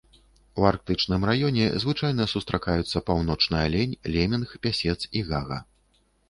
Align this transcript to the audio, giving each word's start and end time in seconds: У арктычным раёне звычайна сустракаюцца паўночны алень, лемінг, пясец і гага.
У 0.61 0.63
арктычным 0.69 1.25
раёне 1.29 1.65
звычайна 1.83 2.25
сустракаюцца 2.31 3.03
паўночны 3.11 3.57
алень, 3.67 3.95
лемінг, 4.17 4.57
пясец 4.65 4.97
і 5.21 5.25
гага. 5.31 5.63